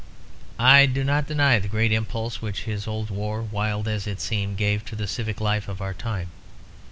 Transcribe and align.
I 0.57 0.87
do 0.87 1.03
not 1.03 1.27
deny 1.27 1.59
the 1.59 1.67
great 1.67 1.91
impulse 1.91 2.41
which 2.41 2.63
his 2.63 2.87
old 2.87 3.11
war, 3.11 3.43
wild 3.43 3.87
as 3.87 4.07
it 4.07 4.19
seemed, 4.19 4.57
gave 4.57 4.83
to 4.85 4.95
the 4.95 5.05
civic 5.05 5.39
life 5.39 5.67
of 5.67 5.79
our 5.79 5.93
time. 5.93 6.31